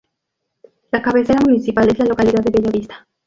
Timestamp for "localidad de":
2.05-2.49